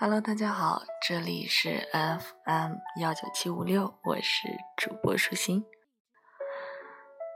[0.00, 5.64] Hello，大家好，这里是 FM 幺九七五六，我是主播舒心。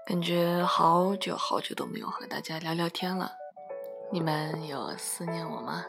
[0.07, 3.33] 感觉好久好久都没有和大家聊聊天了，
[4.13, 5.85] 你们有思念我吗？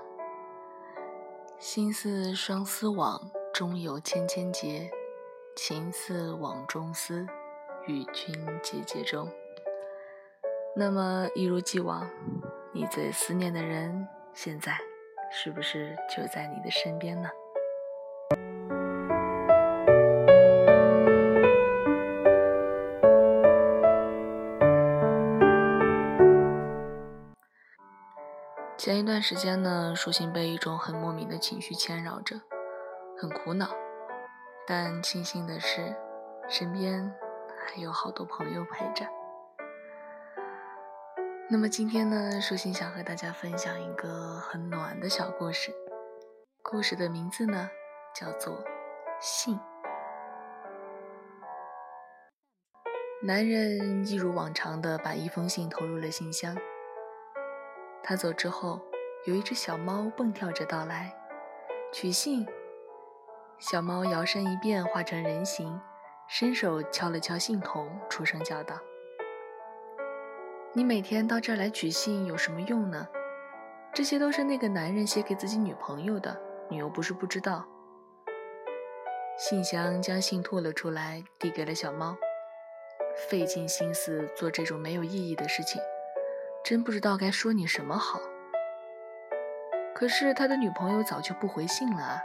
[1.60, 3.22] 心似双丝网，
[3.54, 4.90] 中有千千结；
[5.56, 7.28] 情似网中丝，
[7.86, 8.34] 与君
[8.64, 9.32] 结结中。
[10.76, 12.10] 那么一如既往，
[12.74, 14.76] 你最思念的人，现在
[15.36, 17.30] 是不是就在你的身边呢？
[28.78, 32.40] 前一段时间呢，舒心被一种很莫名的情绪牵扰着，
[33.20, 33.70] 很苦恼。
[34.68, 35.96] 但庆幸的是，
[36.48, 37.12] 身边
[37.66, 39.06] 还有好多朋友陪着。
[41.54, 45.72] 那么今天呢，舒心想和大家分享一个很暖的小故事。
[46.64, 47.70] 故事的名字呢，
[48.16, 48.56] 叫做
[49.22, 49.56] 《信》。
[53.22, 56.58] 男人一如往常的把一封信投入了信箱。
[58.02, 58.82] 他走之后，
[59.28, 61.14] 有一只小猫蹦跳着到来，
[61.94, 62.48] 取信。
[63.60, 65.80] 小猫摇身一变，化成人形，
[66.28, 68.76] 伸手敲了敲信筒，出声叫道
[70.76, 73.08] ：“你每天到这儿来取信有什么用呢？
[73.94, 76.36] 这些都是那个男人写给自己女朋友的，
[76.68, 77.64] 你又不是不知道。”
[79.38, 82.18] 信箱将信吐了出来，递给了小猫，
[83.30, 85.80] 费尽心思做这种没有意义的事情。
[86.64, 88.20] 真不知道该说你什么好。
[89.94, 92.20] 可是他的女朋友早就不回信了啊！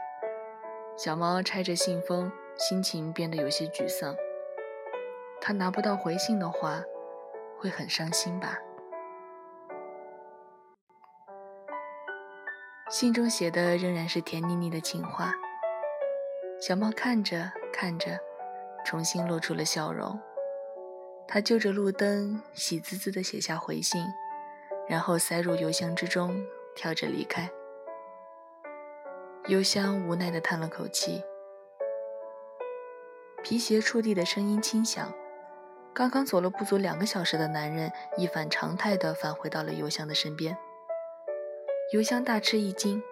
[0.97, 4.17] 小猫拆着信封，心情变得有些沮丧。
[5.39, 6.83] 他拿不到回信的话，
[7.59, 8.57] 会很伤心吧？
[12.89, 15.35] 信中写的仍然是甜腻腻的情话。
[16.61, 18.19] 小猫看着看着，
[18.85, 20.19] 重新露出了笑容。
[21.27, 24.03] 它就着路灯，喜滋滋地写下回信。
[24.89, 26.43] 然后塞入邮箱之中，
[26.75, 27.51] 跳着离开。
[29.49, 31.23] 邮箱无奈地叹了口气，
[33.43, 35.13] 皮鞋触地的声音轻响。
[35.99, 40.57] 刚刚走了不足两个小时的男人，一反常态地返回到了邮箱的身边。
[41.93, 43.03] 邮箱大吃一惊。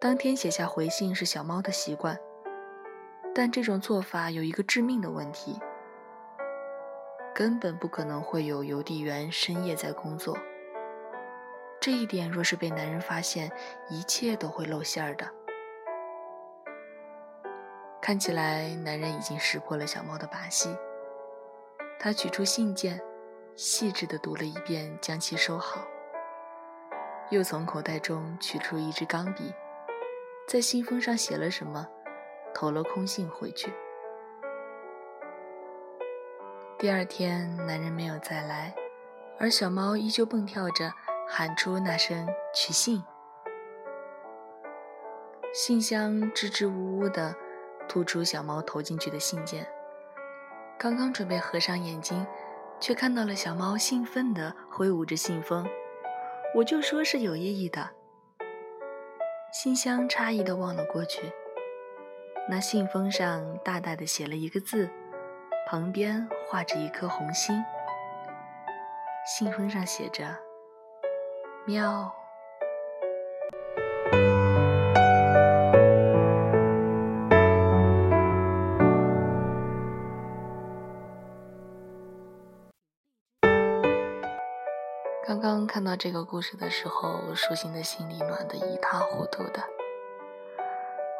[0.00, 2.18] 当天写下回信是小猫的习惯，
[3.32, 5.60] 但这种做法有一个致命的问题。
[7.32, 10.36] 根本不可能会有邮递员深夜在工作。
[11.80, 13.52] 这一点若是被男人发现，
[13.88, 15.30] 一切都会露馅儿的。
[18.00, 20.76] 看起来，男人已经识破了小猫的把戏。
[22.02, 23.00] 他取出信件，
[23.54, 25.86] 细致地读了一遍，将其收好。
[27.30, 29.54] 又从口袋中取出一支钢笔，
[30.48, 31.86] 在信封上写了什么，
[32.52, 33.72] 投了空信回去。
[36.76, 38.74] 第二天，男人没有再来，
[39.38, 40.92] 而小猫依旧蹦跳着
[41.28, 43.00] 喊出那声“取信”。
[45.54, 47.32] 信箱支支吾吾地
[47.88, 49.64] 吐出小猫投进去的信件，
[50.78, 52.26] 刚刚准备合上眼睛，
[52.80, 55.66] 却看到了小猫兴奋地挥舞着信封。
[56.54, 57.88] 我就说是有意义的。
[59.52, 61.32] 信箱诧异地望了过去，
[62.48, 64.90] 那信封上大大的写了一个字。
[65.64, 67.62] 旁边画着一颗红心，
[69.24, 70.36] 信封上写着
[71.64, 72.12] “喵”。
[85.24, 89.62] 刚刚看到这个故事的时候，舒心的心里暖得一塌糊涂的。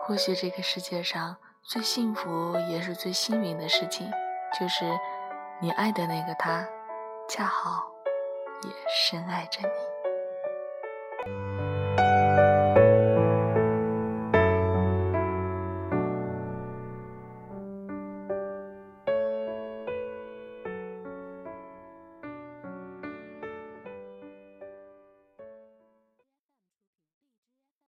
[0.01, 4.11] 或许这个世界上最幸福也是最幸运的事情。
[4.59, 4.84] 就是
[5.60, 6.69] 你爱的那个他，
[7.28, 7.87] 恰好
[8.65, 9.91] 也深爱着你。